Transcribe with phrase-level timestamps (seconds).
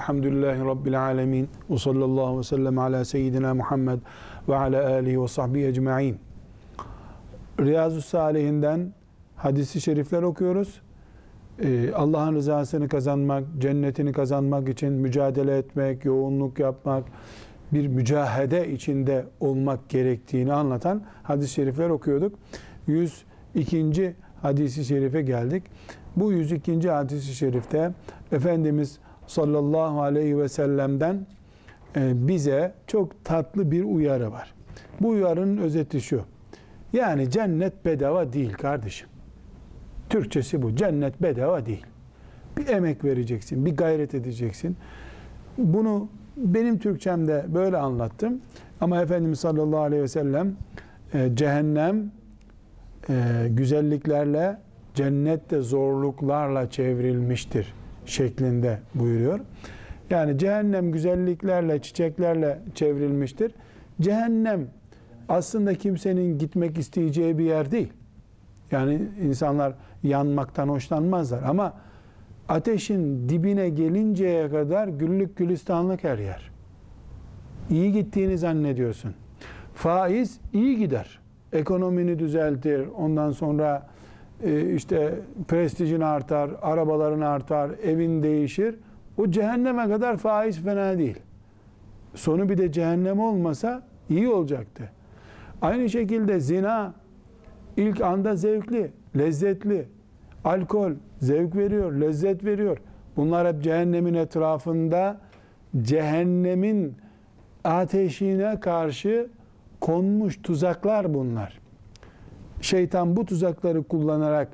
[0.00, 1.48] Elhamdülillahi Rabbil alemin.
[1.70, 3.98] Ve sallallahu ve sellem ala seyyidina Muhammed
[4.48, 6.18] ve ala alihi ve sahbihi ecma'in.
[7.60, 8.92] Riyazu Salihinden
[9.36, 10.80] hadisi şerifler okuyoruz.
[11.62, 17.04] Ee, Allah'ın rızasını kazanmak, cennetini kazanmak için mücadele etmek, yoğunluk yapmak,
[17.72, 22.38] bir mücahede içinde olmak gerektiğini anlatan hadis-i şerifler okuyorduk.
[22.86, 24.14] 102.
[24.42, 25.62] hadisi şerife geldik.
[26.16, 26.90] Bu 102.
[26.90, 27.92] hadisi şerifte
[28.32, 28.98] Efendimiz
[29.30, 31.26] sallallahu aleyhi ve sellem'den
[31.96, 34.54] e, bize çok tatlı bir uyarı var.
[35.00, 36.22] Bu uyarının özeti şu.
[36.92, 39.08] Yani cennet bedava değil kardeşim.
[40.08, 40.76] Türkçesi bu.
[40.76, 41.86] Cennet bedava değil.
[42.56, 44.76] Bir emek vereceksin, bir gayret edeceksin.
[45.58, 48.40] Bunu benim Türkçemde böyle anlattım.
[48.80, 50.56] Ama Efendimiz sallallahu aleyhi ve sellem
[51.14, 52.10] e, cehennem
[53.08, 53.14] e,
[53.50, 54.58] güzelliklerle,
[54.94, 57.74] cennet de zorluklarla çevrilmiştir
[58.10, 59.40] şeklinde buyuruyor.
[60.10, 63.52] Yani cehennem güzelliklerle, çiçeklerle çevrilmiştir.
[64.00, 64.66] Cehennem
[65.28, 67.92] aslında kimsenin gitmek isteyeceği bir yer değil.
[68.70, 71.74] Yani insanlar yanmaktan hoşlanmazlar ama
[72.48, 76.50] ateşin dibine gelinceye kadar güllük gülistanlık her yer.
[77.70, 79.14] İyi gittiğini zannediyorsun.
[79.74, 81.20] Faiz iyi gider.
[81.52, 82.86] Ekonomini düzeltir.
[82.96, 83.86] Ondan sonra
[84.74, 85.14] işte
[85.48, 88.74] prestijin artar, arabaların artar, evin değişir.
[89.18, 91.18] O cehenneme kadar faiz fena değil.
[92.14, 94.90] Sonu bir de cehennem olmasa iyi olacaktı.
[95.62, 96.94] Aynı şekilde zina
[97.76, 99.88] ilk anda zevkli, lezzetli.
[100.44, 102.78] Alkol zevk veriyor, lezzet veriyor.
[103.16, 105.20] Bunlar hep cehennemin etrafında
[105.82, 106.94] cehennemin
[107.64, 109.28] ateşine karşı
[109.80, 111.59] konmuş tuzaklar bunlar.
[112.60, 114.48] Şeytan bu tuzakları kullanarak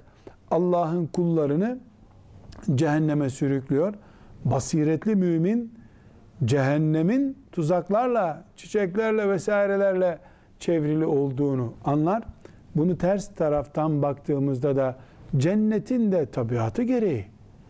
[0.50, 1.78] Allah'ın kullarını
[2.74, 3.94] cehenneme sürüklüyor.
[4.44, 5.74] Basiretli mümin
[6.44, 10.18] cehennemin tuzaklarla, çiçeklerle vesairelerle
[10.58, 12.22] çevrili olduğunu anlar.
[12.76, 14.96] Bunu ters taraftan baktığımızda da
[15.36, 17.26] cennetin de tabiatı gereği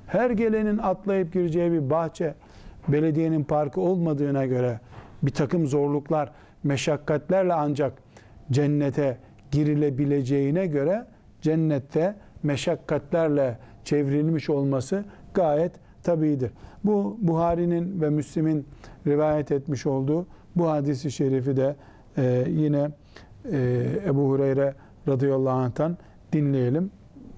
[0.07, 2.35] her gelenin atlayıp gireceği bir bahçe,
[2.89, 4.81] belediyenin parkı olmadığına göre
[5.23, 6.33] bir takım zorluklar,
[6.65, 7.93] meşakkatlerle ancak
[8.51, 9.19] cennete
[9.51, 11.07] girilebileceğine göre
[11.43, 16.51] cennette meşakkatlerle çevrilmiş olması gayet tabidir.
[16.85, 18.67] Bu Buhari'nin ve Müslim'in
[19.07, 20.27] rivayet etmiş olduğu
[20.57, 21.77] bu hadisi şerifi de
[22.19, 22.91] e, yine
[23.53, 24.75] e, Ebu Hureyre
[25.09, 25.97] radıyallahu anh'tan
[26.33, 26.91] dinleyelim.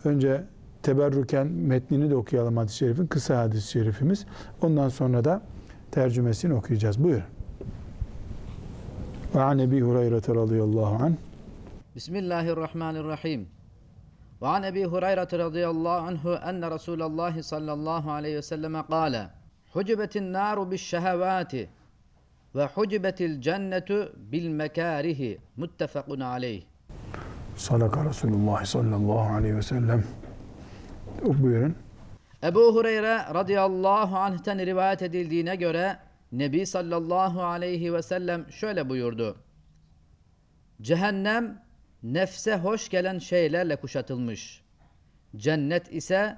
[0.05, 0.45] Önce
[0.83, 3.07] teberrüken metnini de okuyalım hadis-i şerifin.
[3.07, 4.27] Kısa hadis-i şerifimiz.
[4.63, 5.43] Ondan sonra da
[5.91, 7.05] tercümesini okuyacağız.
[7.05, 7.23] Buyurun.
[9.35, 11.28] Ve an Ebi Hureyre radıyallahu anh.
[11.99, 13.49] Bismillahirrahmanirrahim.
[14.43, 19.29] Ve an Ebi Hureyre radıyallahu anhu enne Resulallah sallallahu aleyhi ve selleme kâle
[19.73, 21.69] Hucibetin naru bis şehevâti
[22.55, 26.63] ve hucibetil cennetu bil mekârihi muttefakun aleyh.
[27.57, 30.05] Sadaka Resulullah sallallahu aleyhi ve sellem.
[31.23, 31.75] Buyurun.
[32.43, 35.97] Ebu Hureyre radıyallahu anh'ten rivayet edildiğine göre
[36.33, 39.37] Nebi sallallahu aleyhi ve sellem şöyle buyurdu.
[40.83, 41.68] Cehennem
[42.03, 44.63] nefse hoş gelen şeylerle kuşatılmış.
[45.37, 46.37] Cennet ise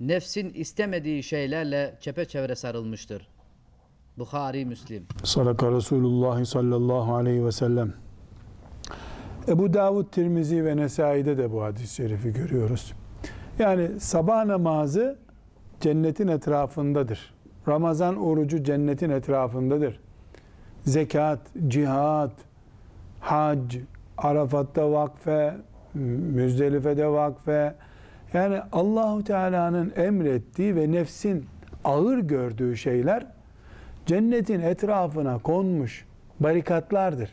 [0.00, 3.28] nefsin istemediği şeylerle çepeçevre sarılmıştır.
[4.18, 5.06] Bukhari Müslim.
[5.24, 7.94] Sadaka Resulullah sallallahu aleyhi ve sellem.
[9.48, 12.92] Ebu Davud, Tirmizi ve Nesai'de de bu hadis-i şerifi görüyoruz.
[13.58, 15.18] Yani sabah namazı
[15.80, 17.34] cennetin etrafındadır.
[17.68, 20.00] Ramazan orucu cennetin etrafındadır.
[20.84, 22.32] Zekat, cihat,
[23.20, 23.76] hac,
[24.18, 25.54] Arafat'ta vakfe,
[25.94, 27.74] Müzdelife'de vakfe.
[28.32, 31.46] Yani Allahu Teala'nın emrettiği ve nefsin
[31.84, 33.26] ağır gördüğü şeyler
[34.06, 36.06] cennetin etrafına konmuş
[36.40, 37.30] barikatlardır.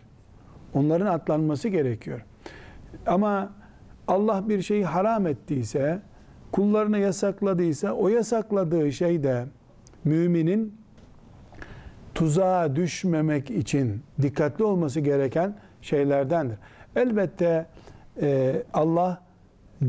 [0.74, 2.26] Onların atlanması gerekiyor.
[3.06, 3.52] Ama
[4.08, 6.00] Allah bir şeyi haram ettiyse,
[6.52, 9.46] kullarına yasakladıysa, o yasakladığı şey de
[10.04, 10.80] müminin
[12.16, 16.58] tuzağa düşmemek için dikkatli olması gereken şeylerdendir.
[16.96, 17.66] Elbette
[18.22, 19.22] e, Allah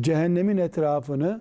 [0.00, 1.40] cehennemin etrafını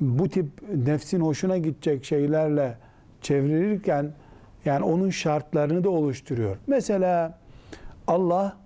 [0.00, 0.46] bu tip
[0.86, 2.74] nefsin hoşuna gidecek şeylerle
[3.20, 4.12] çevirirken
[4.64, 6.56] yani onun şartlarını da oluşturuyor.
[6.66, 7.38] Mesela
[8.06, 8.56] Allah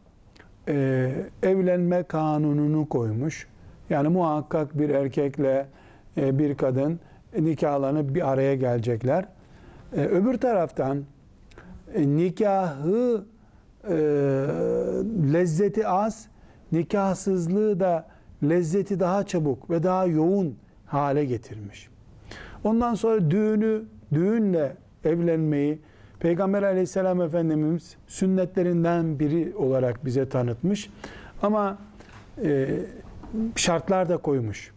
[0.69, 1.11] e,
[1.43, 3.47] evlenme kanununu koymuş.
[3.91, 5.67] Yani muhakkak bir erkekle
[6.17, 7.01] e, bir kadın
[7.39, 9.25] nikahlanıp bir araya gelecekler.
[9.97, 11.05] E, öbür taraftan
[11.95, 13.25] e, nikahı
[13.89, 13.95] e,
[15.33, 16.29] lezzeti az,
[16.73, 18.07] nikahsızlığı da
[18.43, 20.57] lezzeti daha çabuk ve daha yoğun
[20.87, 21.89] hale getirmiş.
[22.65, 23.83] Ondan sonra düğünü
[24.13, 25.79] düğünle evlenmeyi
[26.21, 30.91] Peygamber aleyhisselam Efendimiz sünnetlerinden biri olarak bize tanıtmış.
[31.43, 31.79] Ama
[32.45, 32.69] e,
[33.57, 34.73] şartlar da koymuş.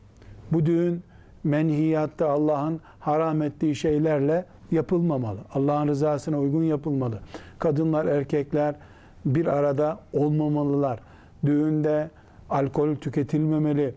[0.51, 1.03] Bu düğün
[1.43, 5.39] menhiyatta Allah'ın haram ettiği şeylerle yapılmamalı.
[5.53, 7.19] Allah'ın rızasına uygun yapılmalı.
[7.59, 8.75] Kadınlar, erkekler
[9.25, 10.99] bir arada olmamalılar.
[11.45, 12.09] Düğünde
[12.49, 13.95] alkol tüketilmemeli.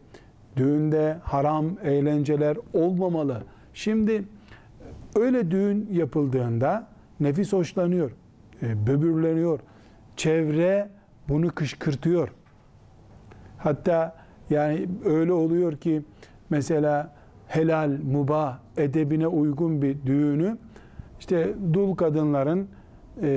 [0.56, 3.42] Düğünde haram eğlenceler olmamalı.
[3.74, 4.24] Şimdi
[5.16, 6.86] öyle düğün yapıldığında
[7.20, 8.10] nefis hoşlanıyor,
[8.62, 9.60] e, böbürleniyor.
[10.16, 10.88] Çevre
[11.28, 12.28] bunu kışkırtıyor.
[13.58, 14.14] Hatta
[14.50, 16.02] yani öyle oluyor ki
[16.50, 17.14] mesela
[17.46, 20.58] helal, mubah, edebine uygun bir düğünü
[21.20, 22.68] işte dul kadınların,
[23.22, 23.28] e,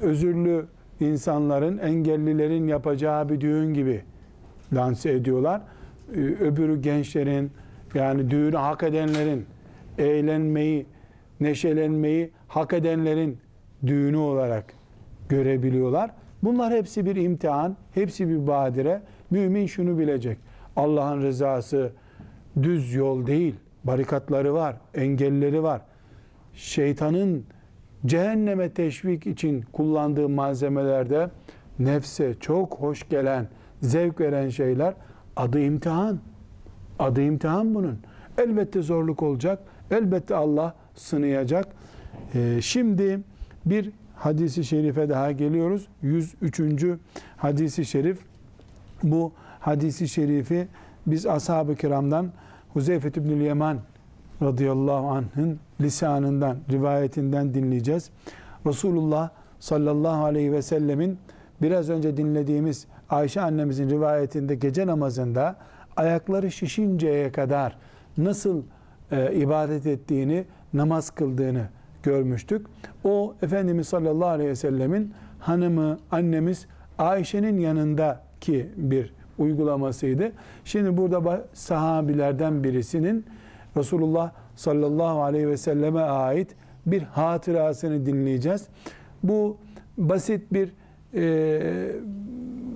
[0.00, 0.66] özürlü
[1.02, 4.02] insanların, engellilerin yapacağı bir düğün gibi
[4.72, 5.60] lanse ediyorlar.
[6.14, 7.50] E, öbürü gençlerin
[7.94, 9.46] yani düğünü hak edenlerin
[9.98, 10.86] eğlenmeyi,
[11.40, 13.38] neşelenmeyi hak edenlerin
[13.86, 14.74] düğünü olarak
[15.28, 16.10] görebiliyorlar.
[16.42, 19.02] Bunlar hepsi bir imtihan, hepsi bir badire.
[19.30, 20.38] Mümin şunu bilecek.
[20.76, 21.92] Allah'ın rızası
[22.62, 23.54] düz yol değil.
[23.84, 25.80] Barikatları var, engelleri var.
[26.54, 27.44] Şeytanın
[28.06, 31.30] cehenneme teşvik için kullandığı malzemelerde
[31.78, 33.48] nefse çok hoş gelen,
[33.82, 34.94] zevk veren şeyler
[35.36, 36.18] adı imtihan.
[36.98, 37.98] Adı imtihan bunun.
[38.38, 39.58] Elbette zorluk olacak.
[39.90, 41.68] Elbette Allah sınayacak.
[42.34, 43.20] Ee, şimdi
[43.66, 45.88] bir hadisi şerife daha geliyoruz.
[46.02, 46.84] 103.
[47.36, 48.18] hadisi şerif.
[49.02, 50.68] Bu hadisi şerifi
[51.06, 52.32] biz ashab-ı kiramdan
[52.72, 53.78] Huzeyfet İbnül Yeman
[54.42, 58.10] radıyallahu anh'ın lisanından, rivayetinden dinleyeceğiz.
[58.66, 61.18] Resulullah sallallahu aleyhi ve sellemin
[61.62, 65.56] biraz önce dinlediğimiz Ayşe annemizin rivayetinde gece namazında
[65.96, 67.76] ayakları şişinceye kadar
[68.18, 68.62] nasıl
[69.10, 70.44] e, ibadet ettiğini,
[70.74, 71.66] namaz kıldığını
[72.02, 72.66] görmüştük.
[73.04, 76.66] O Efendimiz sallallahu aleyhi ve sellemin hanımı, annemiz
[76.98, 80.32] Ayşe'nin yanındaki bir uygulamasıydı.
[80.64, 83.26] Şimdi burada sahabilerden birisinin
[83.76, 86.56] Resulullah sallallahu aleyhi ve selleme ait
[86.86, 88.66] bir hatırasını dinleyeceğiz.
[89.22, 89.56] Bu
[89.98, 90.72] basit bir
[91.14, 91.92] e,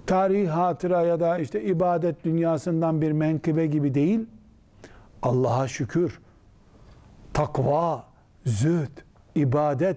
[0.06, 4.20] tarihi hatıra ya da işte ibadet dünyasından bir menkıbe gibi değil.
[5.22, 6.20] Allah'a şükür,
[7.32, 8.04] takva,
[8.44, 8.98] zühd,
[9.34, 9.96] ibadet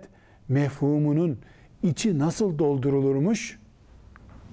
[0.50, 1.40] mefhumunun
[1.84, 3.60] içi nasıl doldurulurmuş?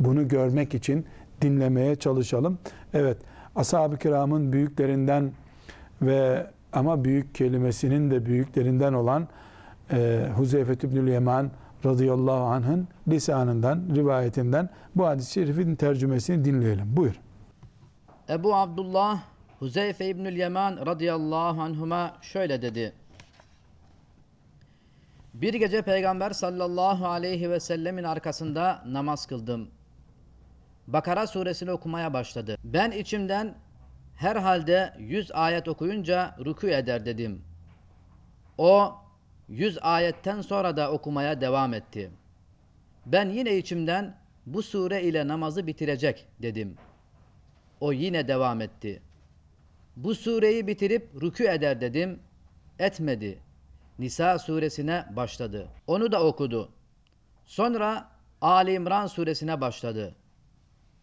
[0.01, 1.07] Bunu görmek için
[1.43, 2.59] dinlemeye çalışalım.
[2.95, 3.19] Evet,
[3.57, 5.33] ashab-ı kiramın büyüklerinden
[6.03, 6.47] ve
[6.77, 9.29] ama büyük kelimesinin de büyüklerinden olan
[9.93, 11.51] e, Huzeyfet İbnül Yeman
[11.85, 16.97] radıyallahu anh'ın lisanından, rivayetinden bu hadis-i şerifin tercümesini dinleyelim.
[16.97, 17.21] Buyur.
[18.29, 19.23] Ebu Abdullah
[19.59, 22.93] Huzeyfe İbnül Yeman radıyallahu anhuma şöyle dedi.
[25.35, 29.69] Bir gece Peygamber sallallahu aleyhi ve sellemin arkasında namaz kıldım.
[30.87, 32.57] Bakara suresini okumaya başladı.
[32.65, 33.55] Ben içimden
[34.17, 37.43] herhalde yüz ayet okuyunca rükû eder dedim.
[38.59, 38.95] O
[39.49, 42.11] yüz ayetten sonra da okumaya devam etti.
[43.07, 46.77] Ben yine içimden bu sure ile namazı bitirecek dedim.
[47.81, 49.03] O yine devam etti.
[49.97, 52.21] Bu sureyi bitirip rükû eder dedim.
[52.79, 53.39] Etmedi.
[53.99, 55.69] Nisa suresine başladı.
[55.87, 56.73] Onu da okudu.
[57.47, 60.15] Sonra Ali İmran suresine başladı.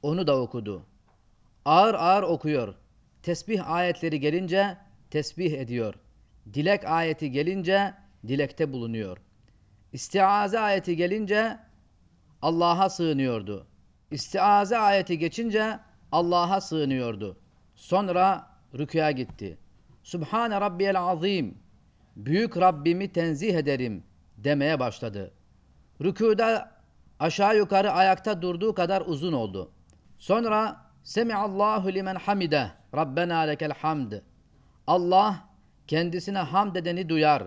[0.03, 0.85] Onu da okudu.
[1.65, 2.75] Ağır ağır okuyor.
[3.23, 4.77] Tesbih ayetleri gelince
[5.09, 5.93] tesbih ediyor.
[6.53, 7.93] Dilek ayeti gelince
[8.27, 9.17] dilekte bulunuyor.
[9.93, 11.59] İstiaze ayeti gelince
[12.41, 13.67] Allah'a sığınıyordu.
[14.11, 15.79] İstiaze ayeti geçince
[16.11, 17.37] Allah'a sığınıyordu.
[17.75, 19.57] Sonra rüküya gitti.
[20.03, 21.57] Subhane Rabbiyel Azim.
[22.15, 24.03] Büyük Rabbimi tenzih ederim
[24.37, 25.33] demeye başladı.
[26.01, 26.71] Rükûda
[27.19, 29.71] aşağı yukarı ayakta durduğu kadar uzun oldu.
[30.17, 34.13] Sonra Semiallahu limen hamide Rabbena lekel hamd.
[34.87, 35.49] Allah
[35.87, 37.43] kendisine hamd edeni duyar.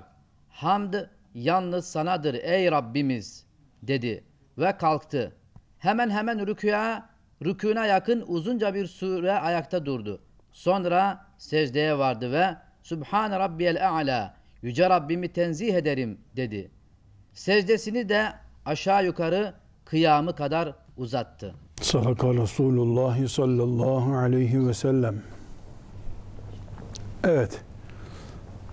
[0.49, 0.95] Hamd
[1.35, 3.47] yalnız sanadır ey Rabbimiz
[3.83, 4.25] dedi
[4.59, 5.33] ve kalktı.
[5.79, 7.09] Hemen hemen rüküya,
[7.45, 10.23] rükûna yakın uzunca bir süre ayakta durdu.
[10.53, 16.71] Sonra secdeye vardı ve Subhan Rabbiyel A'la Yüce Rabbimi tenzih ederim dedi.
[17.33, 18.33] Secdesini de
[18.65, 21.55] aşağı yukarı kıyamı kadar uzattı.
[21.81, 25.23] Sadaka Resulullah sallallahu aleyhi ve sellem.
[27.25, 27.61] Evet.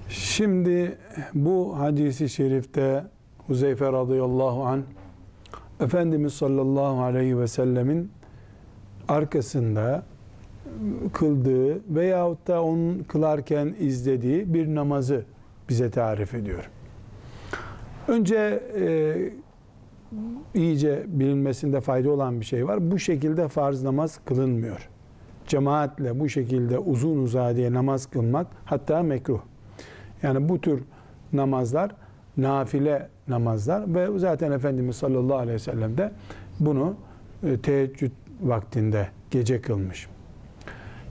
[0.10, 0.98] Şimdi
[1.34, 3.06] bu hadisi şerifte
[3.48, 4.84] Huzeyfe radıyallahu an
[5.80, 8.12] Efendimiz sallallahu aleyhi ve sellemin
[9.08, 10.04] arkasında
[11.14, 15.26] kıldığı veyahut da onun kılarken izlediği bir namazı
[15.70, 16.70] bize tarif ediyor.
[18.08, 19.43] Önce e,
[20.54, 22.92] iyice bilinmesinde fayda olan bir şey var.
[22.92, 24.90] Bu şekilde farz namaz kılınmıyor.
[25.48, 29.42] Cemaatle bu şekilde uzun uzadiye namaz kılmak hatta mekruh.
[30.24, 30.84] Yani bu tür
[31.34, 31.92] namazlar
[32.38, 36.12] nafile namazlar ve zaten Efendimiz sallallahu aleyhi ve sellem de
[36.60, 36.96] bunu
[37.44, 40.08] e, teheccüd vaktinde gece kılmış.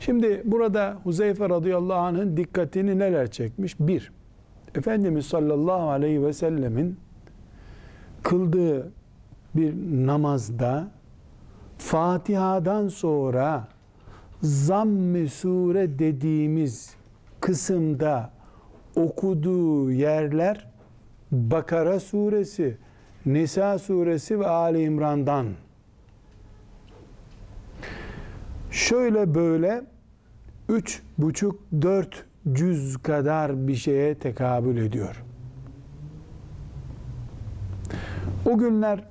[0.00, 3.80] Şimdi burada Huzeyfe radıyallahu anh'ın dikkatini neler çekmiş?
[3.80, 4.12] Bir,
[4.74, 6.96] Efendimiz sallallahu aleyhi ve sellemin
[8.22, 8.92] kıldığı
[9.54, 9.74] bir
[10.06, 10.90] namazda
[11.78, 13.68] Fatiha'dan sonra
[14.42, 16.94] zamm-ı sure dediğimiz
[17.40, 18.30] kısımda
[18.96, 20.72] okuduğu yerler
[21.32, 22.76] Bakara suresi,
[23.26, 25.46] Nisa suresi ve Ali İmran'dan
[28.70, 29.84] şöyle böyle
[30.68, 35.22] üç buçuk dört cüz kadar bir şeye tekabül ediyor.
[38.52, 39.04] O günler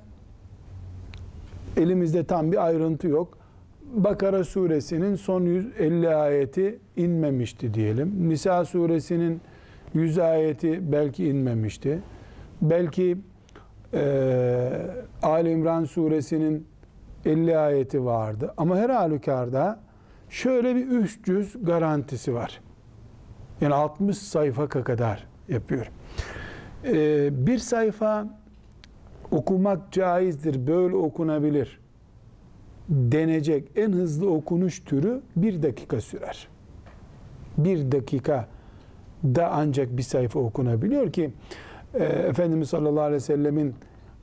[1.76, 3.38] elimizde tam bir ayrıntı yok.
[3.94, 8.28] Bakara suresinin son 150 ayeti inmemişti diyelim.
[8.28, 9.40] Nisa suresinin
[9.94, 11.98] 100 ayeti belki inmemişti.
[12.62, 13.16] Belki
[13.94, 14.70] e,
[15.22, 16.66] Ali İmran suresinin
[17.24, 18.54] 50 ayeti vardı.
[18.56, 19.80] Ama her halükarda
[20.30, 22.60] şöyle bir 300 garantisi var.
[23.60, 25.90] Yani 60 sayfa kadar yapıyor.
[26.84, 28.41] E, bir sayfa
[29.32, 31.82] okumak caizdir, böyle okunabilir
[32.88, 36.48] denecek en hızlı okunuş türü bir dakika sürer.
[37.58, 38.48] Bir dakika
[39.24, 41.30] da ancak bir sayfa okunabiliyor ki
[41.94, 43.74] e, Efendimiz sallallahu aleyhi ve sellemin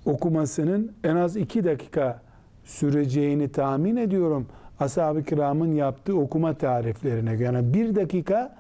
[0.06, 2.22] okumasının en az iki dakika
[2.64, 4.48] süreceğini tahmin ediyorum.
[4.80, 7.56] Ashab-ı kiramın yaptığı okuma tariflerine göre.
[7.56, 8.56] Yani bir dakika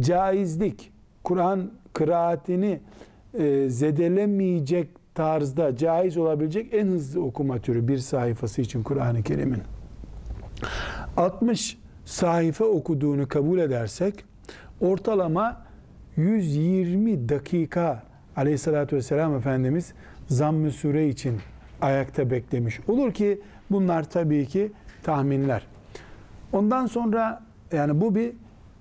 [0.00, 0.92] caizlik,
[1.24, 2.80] Kur'an kıraatini
[3.38, 9.62] e, zedelemeyecek tarzda caiz olabilecek en hızlı okuma türü bir sayfası için Kur'an-ı Kerim'in.
[11.16, 14.24] 60 sayfa okuduğunu kabul edersek
[14.80, 15.62] ortalama
[16.16, 18.02] 120 dakika
[18.36, 19.92] aleyhissalatü vesselam Efendimiz
[20.28, 21.40] zamm-ı süre için
[21.80, 22.80] ayakta beklemiş.
[22.88, 23.40] Olur ki
[23.70, 25.66] bunlar tabii ki tahminler.
[26.52, 27.42] Ondan sonra
[27.72, 28.32] yani bu bir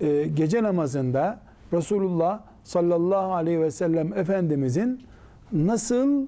[0.02, 1.40] e, gece namazında
[1.74, 5.02] Resulullah sallallahu aleyhi ve sellem Efendimizin
[5.54, 6.28] nasıl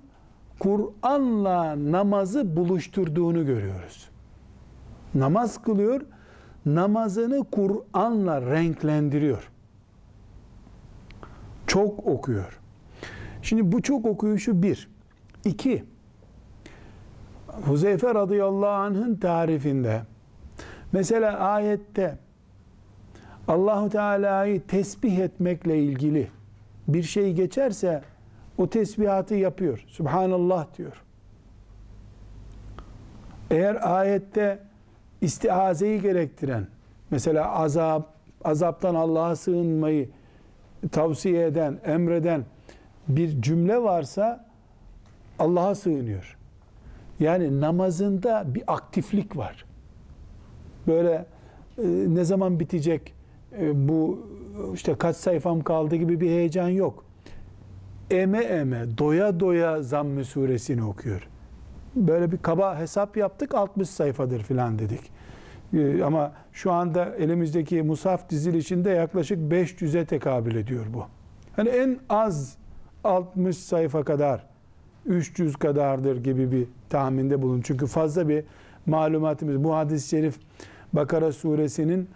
[0.60, 4.10] Kur'an'la namazı buluşturduğunu görüyoruz.
[5.16, 6.02] Namaz kılıyor,
[6.66, 9.52] namazını Kur'an'la renklendiriyor.
[11.68, 12.60] Çok okuyor.
[13.42, 14.90] Şimdi bu çok okuyuşu bir.
[15.46, 15.84] İki,
[17.48, 20.02] Huzeyfe radıyallahu anh'ın tarifinde
[20.92, 22.18] mesela ayette
[23.48, 26.28] Allahu Teala'yı tesbih etmekle ilgili
[26.88, 28.02] bir şey geçerse
[28.58, 29.84] o tesbihatı yapıyor.
[29.88, 31.04] Subhanallah diyor.
[33.52, 34.60] Eğer ayette
[35.22, 36.68] istiazeyi gerektiren,
[37.12, 40.10] mesela azap, azaptan Allah'a sığınmayı
[40.92, 42.46] tavsiye eden, emreden
[43.08, 44.46] bir cümle varsa
[45.40, 46.38] Allah'a sığınıyor.
[47.20, 49.66] Yani namazında bir aktiflik var.
[50.88, 51.26] Böyle
[51.78, 53.14] e, ne zaman bitecek
[53.60, 54.28] e, bu
[54.74, 57.05] işte kaç sayfam kaldı gibi bir heyecan yok.
[58.12, 61.28] Eme eme doya doya Zamm-ı suresini okuyor.
[61.96, 65.12] Böyle bir kaba hesap yaptık 60 sayfadır filan dedik.
[65.74, 71.06] E, ama şu anda elimizdeki musaf dizilişinde yaklaşık 500'e tekabül ediyor bu.
[71.56, 72.58] Hani en az
[73.04, 74.46] 60 sayfa kadar
[75.06, 77.62] 300 kadardır gibi bir tahminde bulun.
[77.62, 78.44] Çünkü fazla bir
[78.86, 79.64] malumatımız.
[79.64, 80.40] Bu hadis-i şerif
[80.94, 82.10] Bakara suresinin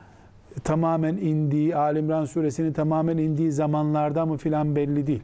[0.64, 5.24] tamamen indiği, Alimran suresinin tamamen indiği zamanlarda mı filan belli değil.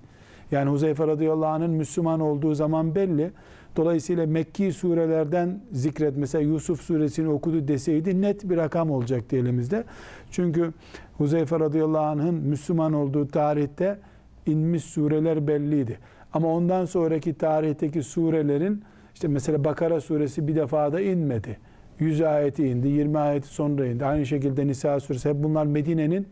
[0.52, 3.32] Yani Huzeyfe radıyallahu anh'ın Müslüman olduğu zaman belli.
[3.76, 9.84] Dolayısıyla Mekki surelerden zikret mesela Yusuf suresini okudu deseydi net bir rakam olacaktı elimizde.
[10.32, 10.74] Çünkü
[11.18, 14.00] Huzeyfe radıyallahu anh'ın Müslüman olduğu tarihte
[14.46, 16.00] inmiş sureler belliydi.
[16.34, 18.84] Ama ondan sonraki tarihteki surelerin
[19.14, 21.58] işte mesela Bakara suresi bir defa da inmedi.
[22.00, 24.06] 100 ayeti indi, 20 ayeti sonra indi.
[24.06, 26.28] Aynı şekilde Nisa suresi hep bunlar Medine'nin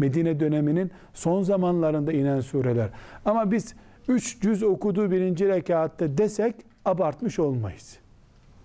[0.00, 2.88] Medine döneminin son zamanlarında inen sureler.
[3.24, 3.74] Ama biz
[4.08, 6.54] 3 cüz okudu birinci rekatta desek
[6.84, 7.98] abartmış olmayız.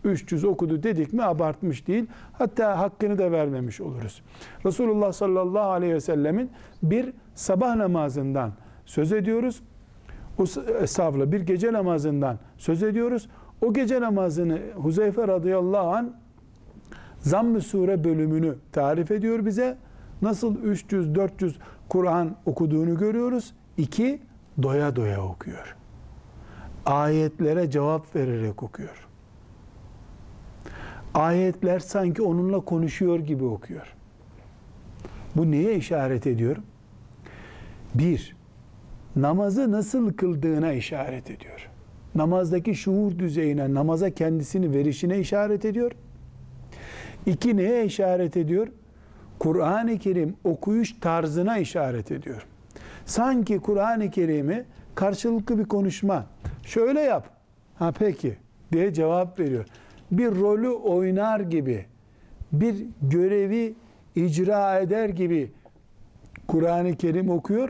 [0.04, 2.06] 300 okudu dedik mi abartmış değil.
[2.34, 4.22] Hatta hakkını da vermemiş oluruz.
[4.65, 6.51] Resulullah sallallahu aleyhi ve sellemin
[6.84, 8.51] bir sabah namazından
[8.86, 9.62] söz ediyoruz.
[10.38, 10.44] O
[10.82, 13.30] estağfurullah bir gece namazından söz ediyoruz.
[13.62, 16.15] O gece namazını Huzeyfe radıyallahu an
[17.20, 19.77] Zamm-ı Sure bölümünü tarif ediyor bize.
[20.25, 21.53] Nasıl 300-400
[21.89, 23.53] Kur'an okuduğunu görüyoruz.
[23.77, 24.20] İki,
[24.63, 25.75] doya doya okuyor.
[26.86, 29.08] Ayetlere cevap vererek okuyor.
[31.13, 33.96] Ayetler sanki onunla konuşuyor gibi okuyor.
[35.36, 36.58] Bu neye işaret ediyor?
[37.96, 38.36] Bir,
[39.15, 41.70] namazı nasıl kıldığına işaret ediyor.
[42.15, 45.91] Namazdaki şuur düzeyine, namaza kendisini verişine işaret ediyor.
[47.25, 48.67] İki, neye işaret ediyor?
[49.45, 52.45] Kur'an-ı Kerim okuyuş tarzına işaret ediyor.
[53.05, 54.63] Sanki Kur'an-ı Kerim'i
[54.95, 56.25] karşılıklı bir konuşma.
[56.63, 57.29] Şöyle yap.
[57.75, 58.37] Ha peki
[58.71, 59.65] diye cevap veriyor.
[60.11, 61.85] Bir rolü oynar gibi,
[62.51, 63.75] bir görevi
[64.15, 65.51] icra eder gibi
[66.47, 67.69] Kur'an-ı Kerim okuyor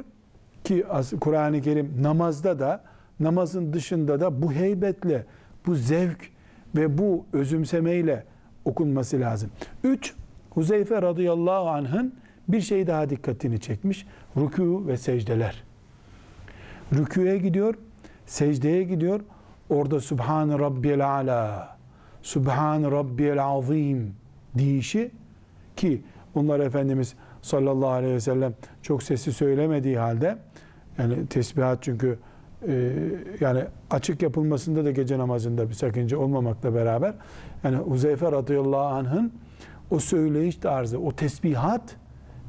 [0.63, 0.85] ki
[1.21, 2.83] Kur'an-ı Kerim namazda da
[3.19, 5.25] namazın dışında da bu heybetle,
[5.65, 6.29] bu zevk
[6.75, 8.23] ve bu özümsemeyle
[8.65, 9.49] okunması lazım.
[9.83, 10.13] Üç,
[10.55, 12.15] Huzeyfe radıyallahu anh'ın
[12.47, 14.07] bir şey daha dikkatini çekmiş.
[14.37, 15.63] Rükû ve secdeler.
[16.93, 17.75] Rükûye gidiyor,
[18.25, 19.19] secdeye gidiyor.
[19.69, 21.77] Orada Subhan Rabbiyel Ala,
[22.21, 24.15] Subhan Rabbiyel Azim
[24.55, 25.11] deyişi
[25.75, 26.01] ki
[26.35, 30.37] bunlar Efendimiz sallallahu aleyhi ve sellem çok sesli söylemediği halde
[30.97, 32.19] yani tesbihat çünkü
[32.67, 32.93] e,
[33.39, 37.13] yani açık yapılmasında da gece namazında bir sakınca olmamakla beraber
[37.63, 39.31] yani Huzeyfe radıyallahu anh'ın
[39.91, 41.95] o söyleyiş tarzı, o tesbihat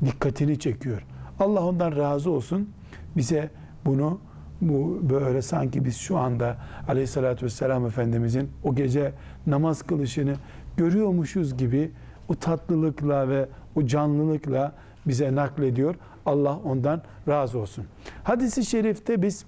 [0.04, 1.06] dikkatini çekiyor.
[1.40, 2.70] Allah ondan razı olsun.
[3.16, 3.50] Bize
[3.84, 4.18] bunu
[4.60, 6.56] bu böyle sanki biz şu anda
[6.88, 9.12] Aleyhisselatü Vesselam Efendimizin o gece
[9.46, 10.34] namaz kılışını
[10.76, 11.90] görüyormuşuz gibi
[12.28, 14.72] o tatlılıkla ve o canlılıkla
[15.06, 15.94] bize naklediyor.
[16.26, 17.84] Allah ondan razı olsun.
[18.24, 19.44] Hadis-i şerifte biz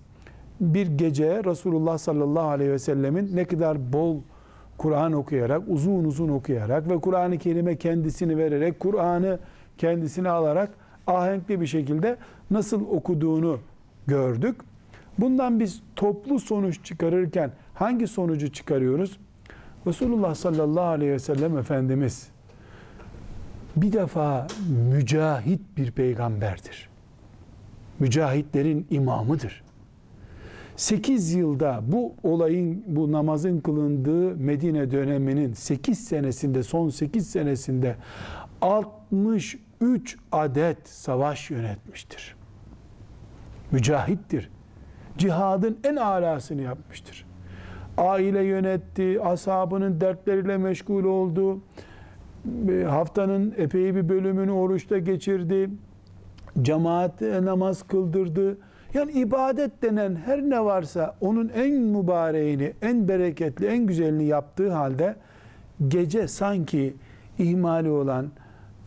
[0.61, 4.17] bir gece Resulullah sallallahu aleyhi ve sellemin ne kadar bol
[4.79, 9.39] Kur'an okuyarak, uzun uzun okuyarak ve Kur'an-ı Kerim'e kendisini vererek, Kur'an'ı
[9.79, 10.71] kendisine alarak
[11.07, 12.17] ahenkli bir şekilde
[12.51, 13.59] nasıl okuduğunu
[14.07, 14.57] gördük.
[15.19, 19.19] Bundan biz toplu sonuç çıkarırken hangi sonucu çıkarıyoruz?
[19.87, 22.29] Resulullah sallallahu aleyhi ve sellem Efendimiz
[23.77, 24.47] bir defa
[24.93, 26.89] mücahit bir peygamberdir.
[27.99, 29.68] Mücahitlerin imamıdır.
[30.79, 37.97] 8 yılda bu olayın, bu namazın kılındığı Medine döneminin 8 senesinde, son 8 senesinde
[38.63, 42.37] 63 adet savaş yönetmiştir.
[43.73, 44.51] Mücahittir.
[45.19, 47.27] Cihadın en alasını yapmıştır.
[47.97, 51.61] Aile yönetti, ashabının dertleriyle meşgul oldu.
[52.87, 55.71] Haftanın epey bir bölümünü oruçta geçirdi.
[56.63, 58.59] Cemaat namaz kıldırdı
[58.95, 65.17] yani ibadet denen her ne varsa onun en mübareğini, en bereketli, en güzelini yaptığı halde
[65.89, 66.95] gece sanki
[67.39, 68.31] ihmali olan,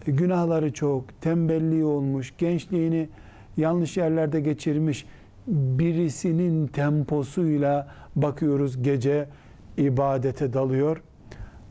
[0.05, 3.09] günahları çok, tembelliği olmuş, gençliğini
[3.57, 5.05] yanlış yerlerde geçirmiş
[5.47, 9.27] birisinin temposuyla bakıyoruz gece
[9.77, 11.03] ibadete dalıyor.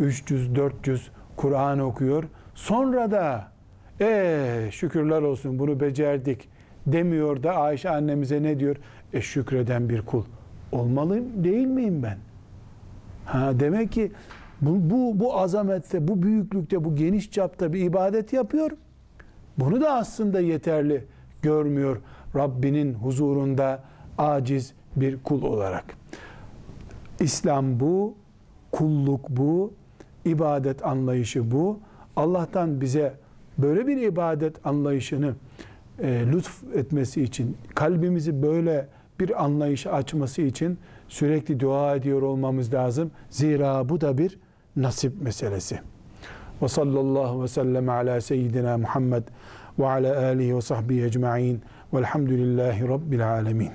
[0.01, 1.01] 300-400
[1.37, 2.25] Kur'an okuyor.
[2.55, 3.51] Sonra da
[4.01, 6.49] ee şükürler olsun bunu becerdik
[6.92, 8.76] demiyor da Ayşe annemize ne diyor?
[9.12, 10.24] E şükreden bir kul
[10.72, 12.18] olmalıyım değil miyim ben?
[13.24, 14.12] Ha demek ki
[14.61, 18.70] bu, bu, bu azamette, bu büyüklükte, bu geniş çapta bir ibadet yapıyor.
[19.59, 21.05] Bunu da aslında yeterli
[21.42, 22.00] görmüyor
[22.37, 23.83] Rabbinin huzurunda
[24.18, 25.85] aciz bir kul olarak.
[27.20, 28.14] İslam bu,
[28.72, 29.72] kulluk bu,
[30.24, 31.79] ibadet anlayışı bu.
[32.16, 33.14] Allah'tan bize
[33.59, 35.35] böyle bir ibadet anlayışını
[36.02, 38.86] e, lütf etmesi için, kalbimizi böyle
[39.20, 43.10] bir anlayışa açması için sürekli dua ediyor olmamız lazım.
[43.30, 44.38] Zira bu da bir
[44.76, 45.80] nasip meselesi.
[46.62, 49.22] Ve sallallahu ve sellem ala seyyidina Muhammed
[49.78, 51.62] ve ala alihi ve sahbihi ecma'in
[51.94, 53.70] velhamdülillahi rabbil alemin.